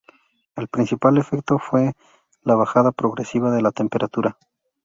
[0.55, 1.93] El principal efecto fue
[2.41, 4.35] la bajada progresiva de la temperatura.